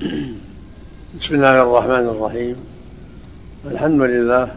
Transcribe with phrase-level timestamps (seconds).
[1.20, 2.56] بسم الله الرحمن الرحيم.
[3.64, 4.54] الحمد لله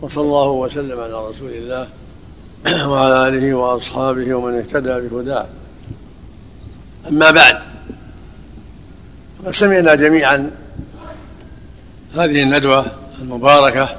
[0.00, 1.88] وصلى الله وسلم على رسول الله
[2.90, 5.46] وعلى آله وأصحابه ومن اهتدى بهداه.
[7.08, 7.58] أما بعد
[9.38, 10.50] فقد سمعنا جميعا
[12.14, 12.86] هذه الندوة
[13.20, 13.96] المباركة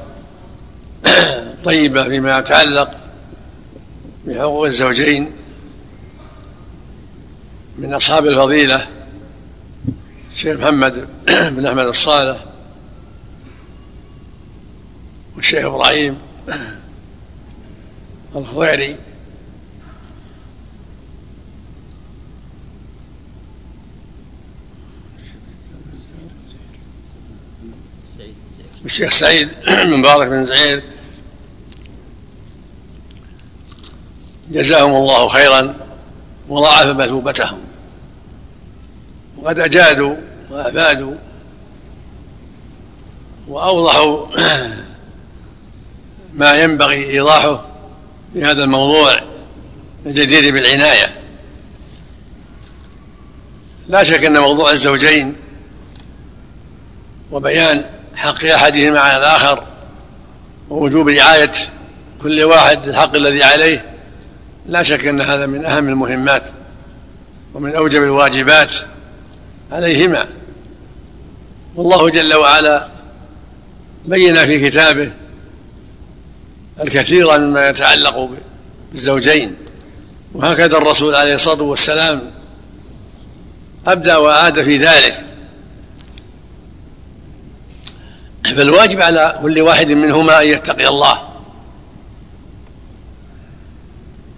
[1.66, 2.92] طيبة فيما يتعلق
[4.26, 5.32] بحقوق الزوجين
[7.78, 8.95] من أصحاب الفضيلة
[10.36, 12.46] الشيخ محمد بن أحمد الصالح
[15.36, 16.18] والشيخ إبراهيم
[18.36, 18.96] الخضيري.
[28.84, 30.84] والشيخ سعيد بن مبارك بن زعير.
[34.52, 35.76] جزاهم الله خيرا
[36.50, 37.65] وضاعف مثوبتهم
[39.46, 40.16] وقد أجادوا
[40.50, 41.16] وأفادوا
[43.48, 44.28] وأوضحوا
[46.34, 47.66] ما ينبغي إيضاحه
[48.34, 49.20] في هذا الموضوع
[50.06, 51.16] الجدير بالعناية.
[53.88, 55.36] لا شك أن موضوع الزوجين
[57.32, 59.64] وبيان حق أحدهما على الآخر
[60.70, 61.52] ووجوب رعاية
[62.22, 63.86] كل واحد الحق الذي عليه
[64.66, 66.50] لا شك أن هذا من أهم المهمات
[67.54, 68.95] ومن أوجب الواجبات.
[69.72, 70.26] عليهما.
[71.76, 72.88] والله جل وعلا
[74.06, 75.12] بين في كتابه
[76.82, 78.30] الكثير مما يتعلق
[78.92, 79.56] بالزوجين.
[80.34, 82.32] وهكذا الرسول عليه الصلاة والسلام
[83.88, 85.22] ابدا وأعاد في ذلك.
[88.46, 91.30] فالواجب على كل واحد منهما أن يتقي الله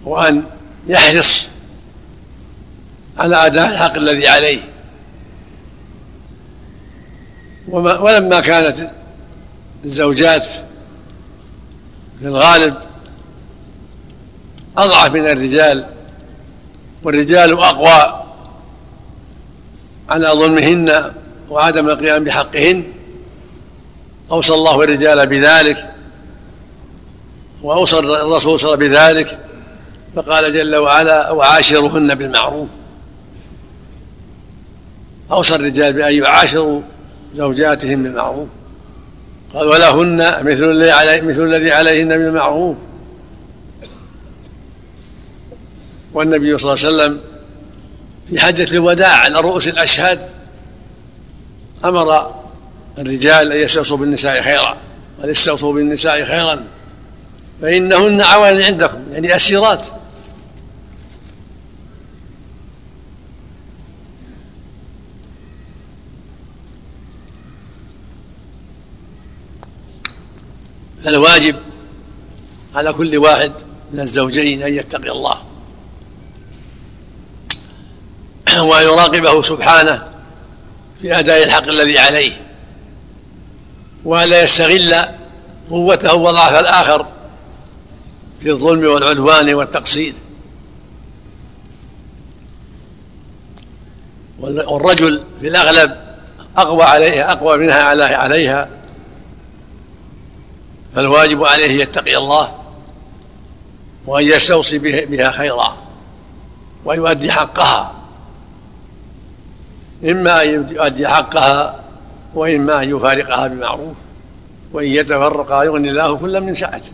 [0.04, 0.44] وأن
[0.86, 1.48] يحرص
[3.18, 4.60] على أداء الحق الذي عليه.
[7.70, 8.90] وما ولما كانت
[9.84, 10.44] الزوجات
[12.20, 12.74] في الغالب
[14.78, 15.86] أضعف من الرجال
[17.02, 18.24] والرجال أقوى
[20.08, 21.12] على ظلمهن
[21.50, 22.84] وعدم القيام بحقهن
[24.30, 25.90] أوصى الله الرجال بذلك
[27.62, 29.38] وأوصى الرسول صلى الله عليه وسلم بذلك
[30.16, 32.68] فقال جل وعلا وعاشرهن بالمعروف
[35.32, 36.82] أوصى الرجال بأن يعاشروا
[37.34, 38.48] زوجاتهم بالمعروف.
[39.54, 42.76] قال ولهن مثل الذي علي مثل الذي عليهن بالمعروف.
[46.14, 47.20] والنبي صلى الله عليه وسلم
[48.30, 50.20] في حجة الوداع على رؤوس الأشهاد
[51.84, 52.34] أمر
[52.98, 54.76] الرجال أن يستوصوا بالنساء خيرا
[55.20, 56.64] قال استوصوا بالنساء خيرا
[57.62, 58.98] فإنهن عوان عندكم.
[59.12, 59.86] يعني أسيرات.
[71.08, 71.56] فالواجب
[72.74, 73.52] على كل واحد
[73.92, 75.42] من الزوجين أن يتقي الله.
[78.68, 80.08] وان يراقبه سبحانه
[81.02, 82.32] في أداء الحق الذي عليه.
[84.04, 84.94] ولا يستغل
[85.70, 87.06] قوته وضعف الآخر
[88.40, 90.14] في الظلم والعدوان والتقصير.
[94.40, 95.96] والرجل في الأغلب
[96.56, 97.82] أقوى عليها أقوى منها
[98.16, 98.77] عليها.
[100.98, 102.52] فالواجب عليه يتقي الله
[104.06, 105.76] وأن يستوصي بها خيرا
[106.84, 107.92] ويؤدي حقها.
[110.04, 111.80] إما أن يؤدي حقها
[112.34, 113.96] وإما أن يفارقها بمعروف
[114.72, 116.92] وإن يتفرقا يغني الله كلا من سعته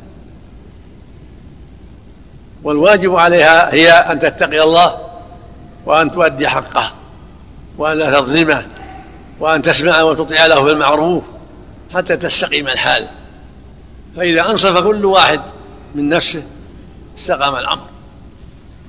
[2.63, 4.99] والواجب عليها هي أن تتقي الله
[5.87, 6.93] وأن تؤدي حقه
[7.79, 8.67] وأن لا تظلمه
[9.41, 11.23] وأن تسمع وتطيع له في المعروف
[11.95, 13.09] حتى تستقيم الحال.
[14.17, 15.41] فإذا أنصف كل واحد
[15.95, 16.43] من نفسه
[17.19, 17.85] استقام الأمر.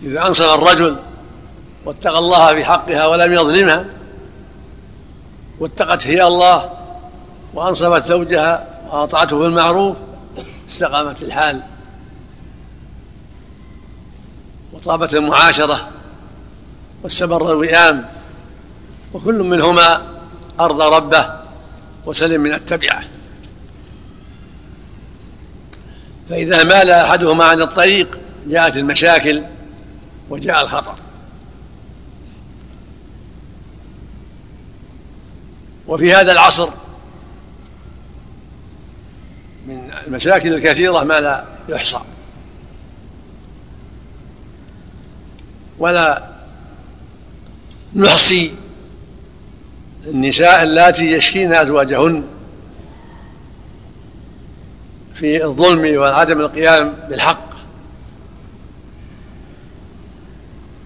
[0.03, 0.97] إذا أنصف الرجل
[1.85, 3.85] واتقى الله في حقها ولم يظلمها
[5.59, 6.69] واتقت هي الله
[7.53, 9.97] وأنصفت زوجها وأطعته بالمعروف
[10.69, 11.63] استقامت الحال.
[14.73, 15.89] وطابت المعاشرة
[17.03, 18.05] واستمر الوئام
[19.13, 20.01] وكل منهما
[20.59, 21.29] أرضى ربه
[22.05, 23.03] وسلم من التبعة.
[26.29, 28.17] فإذا مال أحدهما عن الطريق
[28.47, 29.43] جاءت المشاكل
[30.29, 30.95] وجاء الخطر
[35.87, 36.69] وفي هذا العصر
[39.67, 41.99] من المشاكل الكثيرة ما لا يحصى.
[45.79, 46.23] ولا
[47.95, 48.53] نحصي
[50.07, 52.23] النساء اللاتي يشكين أزواجهن
[55.15, 57.49] في الظلم وعدم القيام بالحق.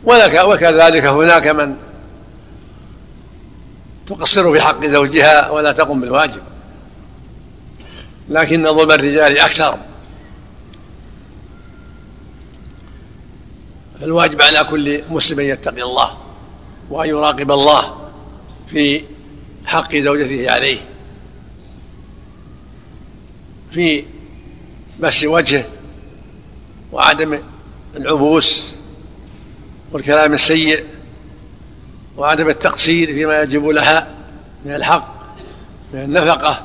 [0.03, 1.75] ولك وكذلك هناك من
[4.07, 6.41] تقصر في حق زوجها ولا تقوم بالواجب.
[8.29, 9.77] لكن ظلم الرجال أكثر.
[14.01, 16.17] فالواجب على كل مسلم أن يتقي الله
[16.89, 18.09] وأن يراقب الله
[18.67, 19.03] في
[19.65, 20.79] حق زوجته عليه.
[23.71, 24.05] في
[24.99, 25.65] مس وجهه
[26.91, 27.39] وعدم
[27.95, 28.65] العبوس
[29.91, 30.83] والكلام السيء
[32.17, 34.07] وعدم التقصير فيما يجب لها
[34.65, 35.15] من الحق
[35.93, 36.61] من النفقة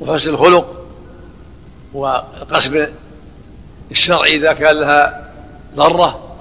[0.00, 0.86] وحسن الخلق
[1.94, 2.86] والقسم
[3.90, 5.30] الشرعي إذا كان لها
[5.74, 6.36] ضرة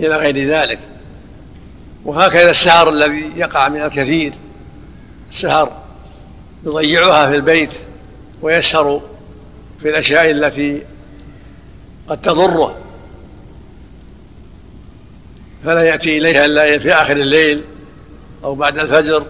[0.00, 0.78] إلى غير ذلك.
[2.04, 4.32] وهكذا السهر الذي يقع من الكثير
[5.30, 5.72] السهر
[6.66, 7.70] يضيعها في البيت
[8.42, 9.02] ويسهر
[9.80, 10.86] في الأشياء التي
[12.08, 12.74] قد تضره.
[15.64, 17.64] فلا يأتي إليها إلا في آخر الليل
[18.44, 19.26] أو بعد الفجر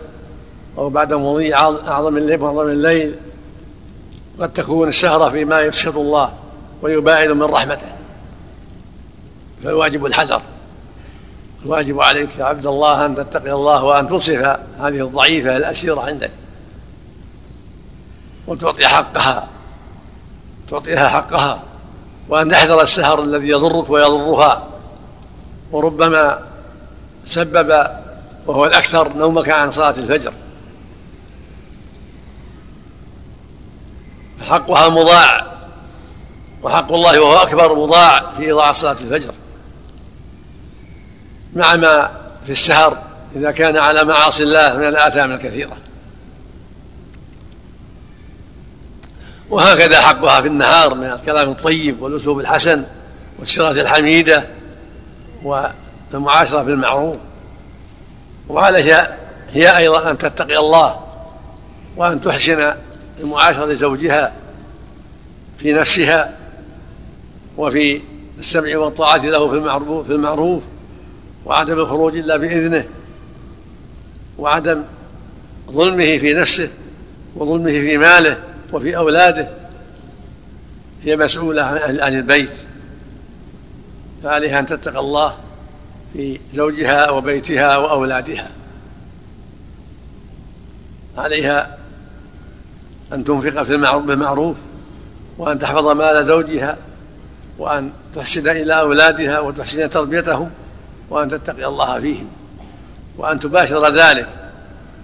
[0.78, 3.14] أو بعد مضي أعظم الليل معظم الليل.
[4.40, 6.34] قد تكون السهرة فيما يسخط الله
[6.82, 7.92] ويباعد من رحمته.
[9.64, 10.42] فالواجب الحذر.
[11.64, 16.30] الواجب عليك يا عبد الله أن تتقي الله وأن تصف هذه الضعيفة الأسيرة عندك
[18.46, 19.48] وتعطي حقها.
[20.70, 21.62] تعطيها حقها
[22.28, 24.66] وأن تحذر السهر الذي يضرك ويضرها.
[25.72, 26.38] وربما
[27.24, 27.86] سبب
[28.46, 30.32] وهو الأكثر نومك عن صلاة الفجر.
[34.48, 35.46] حقها مضاع
[36.62, 39.34] وحق الله وهو أكبر مضاع في إضاعة صلاة الفجر.
[41.56, 42.10] مع ما
[42.46, 42.98] في السهر
[43.36, 45.76] إذا كان على معاصي الله من الآثام الكثيرة.
[49.50, 52.84] وهكذا حقها في النهار من الكلام الطيب والأسلوب الحسن
[53.38, 54.44] والسيرة الحميدة
[55.42, 57.16] والمعاشرة بالمعروف.
[58.48, 59.16] وعليها
[59.52, 61.00] هي أيضا أن تتقي الله
[61.96, 62.74] وأن تحسن
[63.20, 64.32] المعاشرة لزوجها
[65.58, 66.36] في نفسها
[67.56, 68.00] وفي
[68.38, 70.62] السمع والطاعة له في المعروف في المعروف
[71.46, 72.84] وعدم الخروج إلا بإذنه
[74.38, 74.82] وعدم
[75.70, 76.68] ظلمه في نفسه
[77.36, 78.36] وظلمه في ماله
[78.72, 79.48] وفي أولاده
[81.04, 82.52] هي مسؤولة عن البيت.
[84.22, 85.34] فعليها أن تتقى الله
[86.12, 88.48] في زوجها وبيتها وأولادها.
[91.18, 91.76] عليها
[93.12, 94.56] أن تنفق في المعروف بالمعروف
[95.38, 96.76] وأن تحفظ مال زوجها
[97.58, 100.50] وأن تحسن إلى أولادها وتحسن تربيتهم
[101.10, 102.28] وأن تتقي الله فيهم
[103.18, 104.28] وأن تباشر ذلك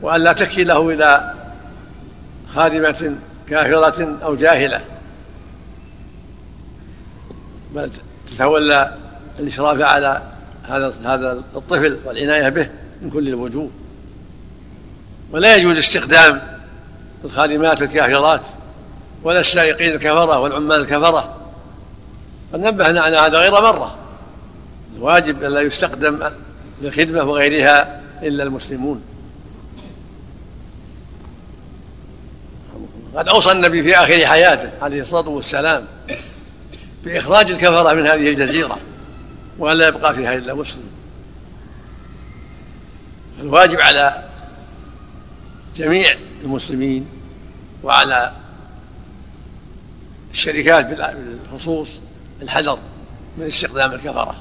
[0.03, 1.35] وأن لا تكله إلى
[2.55, 3.17] خادمة
[3.49, 4.81] كافرة أو جاهلة.
[7.75, 7.91] بل
[8.31, 8.95] تتولى
[9.39, 10.23] الإشراف على
[10.69, 12.69] هذا هذا الطفل والعناية به
[13.03, 13.71] من كل الوجوه.
[15.33, 16.43] ولا يجوز استخدام
[17.25, 18.41] الخادمات الكافرات
[19.23, 21.37] ولا السائقين الكفرة والعمال الكفرة.
[22.53, 23.97] قد نبهنا على هذا غير مرة.
[24.97, 26.31] الواجب ألا يستخدم
[26.83, 29.03] للخدمة وغيرها إلا المسلمون.
[33.17, 35.87] قد أوصى النبي في آخر حياته عليه الصلاة والسلام
[37.05, 38.79] بإخراج الكفرة من هذه الجزيرة
[39.59, 40.83] وأن لا يبقى فيها إلا مسلم.
[43.41, 44.23] الواجب على
[45.77, 47.07] جميع المسلمين
[47.83, 48.33] وعلى
[50.33, 51.89] الشركات بالخصوص
[52.43, 52.79] الحذر
[53.39, 54.35] من استخدام الكفرة.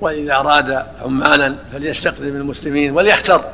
[0.00, 3.44] وإذا أراد عمالا فليستخدم المسلمين وليختر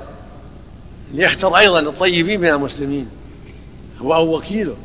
[1.15, 3.09] ليختر أيضا الطيبين من المسلمين.
[4.00, 4.77] هو أو وكيله.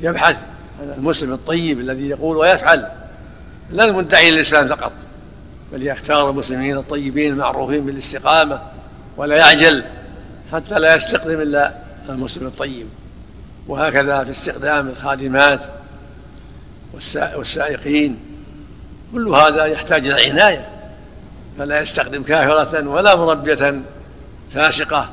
[0.00, 0.36] يبحث
[0.80, 2.86] عن المسلم الطيب الذي يقول ويفعل.
[3.70, 4.92] لا المدعي للإسلام فقط.
[5.72, 8.60] بل يختار المسلمين الطيبين المعروفين بالاستقامة
[9.16, 9.84] ولا يعجل
[10.52, 11.74] حتى لا يستخدم إلا
[12.08, 12.86] المسلم الطيب.
[13.68, 15.60] وهكذا في استخدام الخادمات
[17.36, 18.18] والسائقين.
[19.12, 20.68] كل هذا يحتاج إلى عناية.
[21.58, 23.80] فلا يستخدم كافرة ولا مربية
[24.54, 25.10] فاسقة.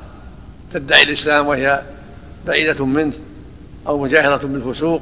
[0.73, 1.81] تدعي الإسلام وهي
[2.47, 3.13] بعيدة منه
[3.87, 5.01] أو مجاهرة بالفسوق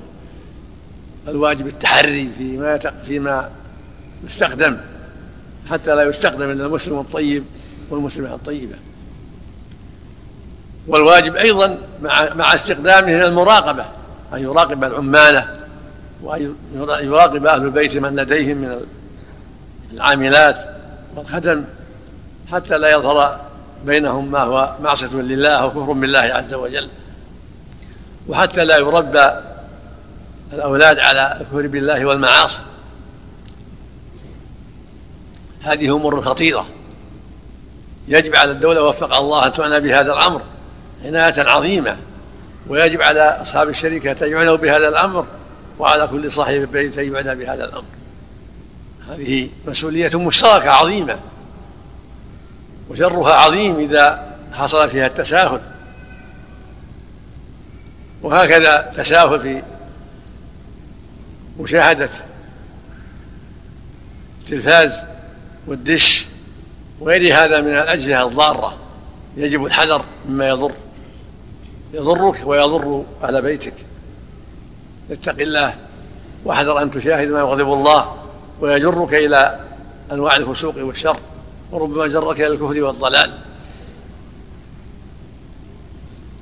[1.27, 3.49] الواجب التحري فيما فيما
[4.25, 4.77] يستخدم
[5.69, 7.43] حتى لا يستخدم إلا المسلم الطيب
[7.89, 8.75] والمسلمة الطيبة.
[10.87, 13.85] والواجب أيضا مع مع استخدامه المراقبة
[14.33, 15.47] أن يراقب العمالة
[16.21, 18.85] وأن يراقب أهل البيت من لديهم من
[19.93, 20.65] العاملات
[21.15, 21.63] والخدم
[22.51, 23.39] حتى لا يظهر
[23.85, 26.89] بينهم ما هو معصية لله أو كفر بالله عز وجل.
[28.27, 29.29] وحتى لا يربى
[30.53, 32.61] الأولاد على الكفر بالله والمعاصي.
[35.61, 36.65] هذه أمور خطيرة.
[38.07, 40.41] يجب على الدولة وفق الله أن تعنى بهذا الأمر
[41.05, 41.97] عناية عظيمة.
[42.67, 45.25] ويجب على أصحاب الشركة أن يعنوا بهذا الأمر
[45.79, 47.85] وعلى كل صاحب بيت أن يعنى بهذا الأمر.
[49.09, 51.19] هذه مسؤولية مشتركة عظيمة.
[52.89, 55.61] وشرها عظيم إذا حصل فيها التساهل.
[58.21, 59.63] وهكذا تساهل في
[61.59, 62.09] مشاهدة
[64.41, 64.91] التلفاز
[65.67, 66.25] والدش
[66.99, 68.77] وغير هذا من الأجهزة الضارة
[69.37, 70.71] يجب الحذر مما يضر.
[71.93, 73.73] يضرك ويضر أهل بيتك.
[75.11, 75.75] اتق الله
[76.45, 78.17] واحذر أن تشاهد ما يغضب الله
[78.61, 79.59] ويجرك إلى
[80.11, 81.19] أنواع الفسوق والشر.
[81.73, 83.31] وربما جرك إلى الكفر والضلال.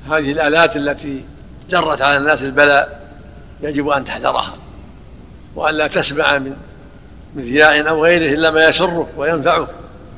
[0.07, 1.25] هذه الآلات التي
[1.69, 3.09] جرت على الناس البلاء
[3.61, 4.55] يجب أن تحذرها
[5.55, 6.55] وأن لا تسمع من
[7.35, 9.67] مذياع أو غيره إلا ما يسرك وينفعك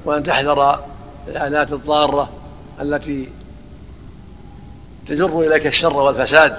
[0.06, 0.80] وأن تحذر
[1.28, 2.30] الآلات الضارة
[2.82, 3.30] التي
[5.08, 6.58] تجر إليك الشر والفساد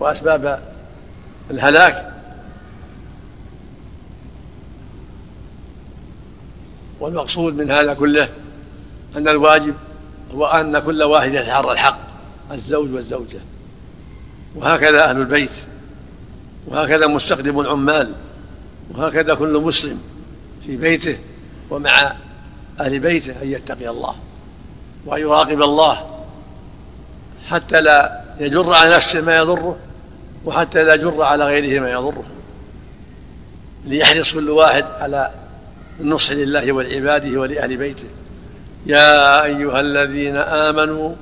[0.00, 0.60] وأسباب
[1.50, 2.15] الهلاك.
[7.06, 8.28] والمقصود من هذا كله
[9.16, 9.74] أن الواجب
[10.34, 11.98] هو أن كل واحد يتحرى الحق
[12.52, 13.38] الزوج والزوجة.
[14.56, 15.50] وهكذا أهل البيت
[16.66, 18.12] وهكذا مستخدم العمال
[18.94, 19.98] وهكذا كل مسلم
[20.66, 21.18] في بيته
[21.70, 22.12] ومع
[22.80, 24.14] أهل بيته أن يتقي الله
[25.06, 26.06] وأن يراقب الله
[27.48, 29.76] حتى لا يجر على نفسه ما يضره
[30.44, 32.24] وحتى لا يجر على غيره ما يضره.
[33.84, 35.45] ليحرص كل واحد على
[36.00, 38.08] النصح لله ولعباده ولأهل بيته.
[38.86, 41.14] يا أيها الذين آمنوا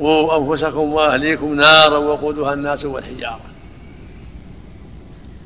[0.00, 3.40] قوا أنفسكم وأهليكم نارا وقودها الناس والحجارة.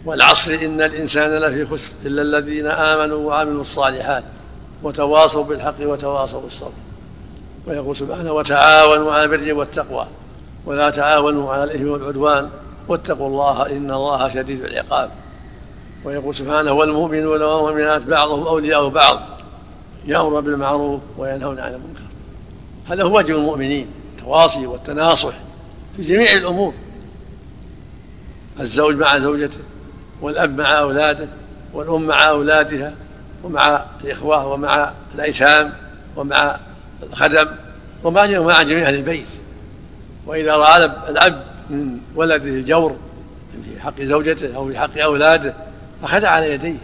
[0.05, 4.25] والعصر إن الإنسان لفي خسر إلا الذين آمنوا وعملوا الصالحات
[4.83, 6.73] وتواصوا بالحق وتواصوا بالصبر.
[7.67, 10.07] ويقول سبحانه وتعاونوا على البر والتقوى
[10.67, 12.50] ولا تعاونوا على الإثم والعدوان
[12.88, 15.11] واتقوا الله إن الله شديد العقاب.
[16.04, 19.20] ويقول سبحانه والمؤمنون والمؤمنات بعضهم أولياء بعض
[20.06, 22.02] يأمر بالمعروف وينهون عن المنكر.
[22.87, 25.32] هذا هو واجب المؤمنين التواصي والتناصح
[25.96, 26.75] في جميع الأمور.
[28.61, 29.58] الزوج مع زوجته
[30.20, 31.28] والأب مع أولاده
[31.73, 32.94] والأم مع أولادها
[33.44, 35.73] ومع الإخوة ومع الأيتام
[36.16, 36.58] ومع
[37.02, 37.46] الخدم
[38.04, 39.26] ومع جميع أهل البيت.
[40.26, 42.96] وإذا رأى الأب من ولده الجور
[43.64, 45.54] في حق زوجته أو في حق أولاده
[46.02, 46.78] أخذ على يديه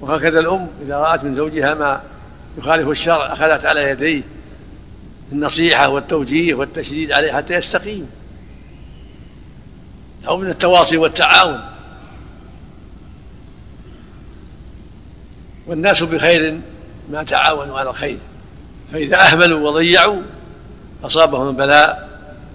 [0.00, 2.00] وهكذا الأم إذا رأت من زوجها ما
[2.58, 4.22] يخالف الشرع أخذت على يديه
[5.32, 8.10] النصيحة والتوجيه والتشديد عليه حتى يستقيم.
[10.28, 11.60] أو من التواصي والتعاون.
[15.66, 16.60] والناس بخير
[17.10, 18.18] ما تعاونوا على الخير.
[18.92, 20.22] فإذا أهملوا وضيعوا
[21.04, 22.08] أصابهم البلاء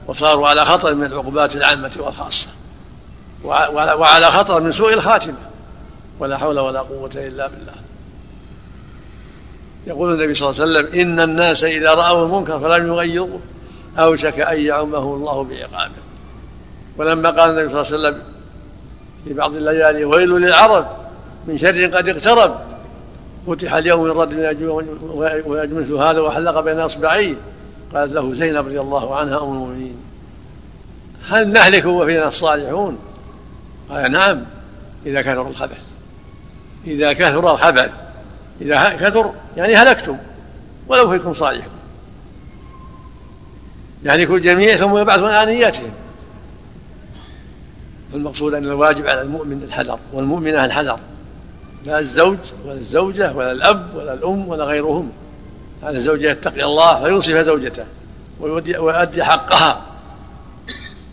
[0.07, 2.47] وصاروا على خطر من العقوبات العامة والخاصة.
[3.43, 5.50] وعلى خطر من سوء الخاتمة.
[6.19, 7.73] ولا حول ولا قوة إلا بالله.
[9.87, 13.39] يقول النبي صلى الله عليه وسلم إن الناس إذا رأوا المنكر فلم يغيروه
[13.99, 15.91] أوشك أن يعمه الله بعقابه.
[16.97, 18.21] ولما قال النبي صلى الله عليه وسلم
[19.25, 20.87] في بعض الليالي ويل للعرب
[21.47, 22.55] من شر قد اقترب.
[23.47, 27.35] فتح اليوم من رد من مثل هذا وحلق بين أصبعيه.
[27.93, 29.95] قالت له زينب رضي الله عنها أم المؤمنين.
[31.29, 32.97] هل نهلك وفينا الصالحون؟
[33.89, 34.43] قال نعم
[35.05, 35.90] إذا كثر الخبث.
[36.87, 37.91] إذا كثر الخبث
[38.61, 40.17] إذا كثر يعني هلكتم
[40.87, 41.63] ولو فيكم يهلك
[44.03, 45.91] يعني الجميع ثم يبعثون على نياتهم.
[48.13, 50.99] المقصود أن الواجب على المؤمن الحذر والمؤمنة الحذر.
[51.85, 55.11] لا الزوج ولا الزوجة ولا الأب ولا الأم ولا غيرهم.
[55.83, 57.83] على الزوج يتقي الله فينصف زوجته
[58.39, 59.81] ويؤدي حقها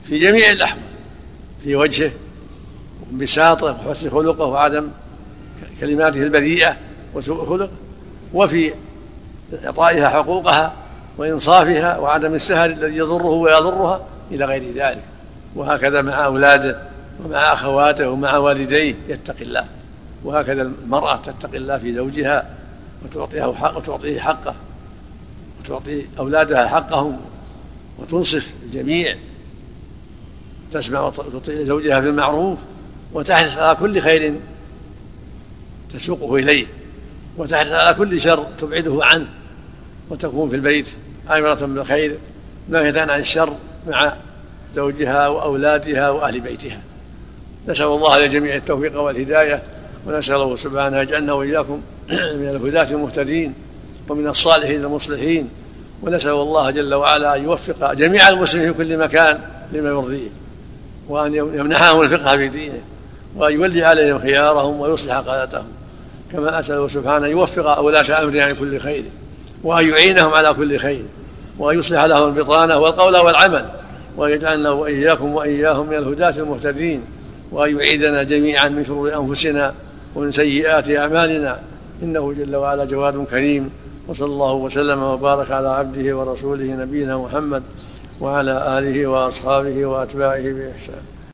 [0.04, 0.82] في جميع الأحوال
[1.62, 2.12] في وجهه
[3.06, 4.88] وانبساطه وحسن خلقه وعدم
[5.80, 6.76] كلماته البذيئة
[7.14, 7.70] وسوء خلقه
[8.34, 8.72] وفي
[9.64, 10.72] إعطائها حقوقها
[11.18, 15.02] وإنصافها وعدم السهر الذي يضره ويضرها إلى غير ذلك.
[15.54, 16.82] وهكذا مع أولاده
[17.24, 19.64] ومع أخواته ومع والديه يتقي الله.
[20.24, 22.46] وهكذا المرأة تتقي الله في زوجها
[23.04, 24.54] وتعطيه حق وتعطيه حقه
[25.60, 27.16] وتعطي أولادها حقهم
[27.98, 29.16] وتنصف الجميع.
[30.72, 32.58] تسمع وتطيع زوجها في المعروف
[33.12, 34.34] وتحرص على كل خير
[35.94, 36.66] تسوقه إليه
[37.36, 39.26] وتحرص على كل شر تبعده عنه
[40.10, 40.88] وتكون في البيت
[41.30, 42.18] آمرة بالخير
[42.68, 43.56] ناهية عن الشر
[43.88, 44.14] مع
[44.74, 46.80] زوجها وأولادها وأهل بيتها.
[47.68, 49.62] نسأل الله لجميع التوفيق والهداية
[50.06, 51.80] ونسأله سبحانه يجعلنا وإياكم
[52.38, 53.54] من الهداة المهتدين
[54.08, 55.50] ومن الصالحين المصلحين.
[56.02, 59.40] ونسأل الله جل وعلا أن يوفق جميع المسلمين في كل مكان
[59.72, 60.28] لما يرضيه
[61.08, 62.80] وأن يمنحهم الفقه في دينه
[63.36, 65.66] وأن يولي عليهم خيارهم ويصلح قادتهم
[66.32, 69.04] كما أسأله سبحانه أن يوفق ولاة أمره عن كل خير
[69.64, 71.02] وأن يعينهم على كل خير
[71.58, 73.68] وأن يصلح لهم البطانة والقول والعمل
[74.16, 77.02] وأن يجعلنا وإياكم وإياهم من الهداة المهتدين
[77.52, 79.74] وأن يعيدنا جميعا من شرور أنفسنا
[80.14, 81.58] ومن سيئات أعمالنا.
[82.02, 83.70] إنه جل وعلا جواد كريم.
[84.08, 87.62] وصلى الله وسلم وبارك على عبده ورسوله نبينا محمد
[88.20, 91.17] وعلى آله وأصحابه وأتباعه بإحسان.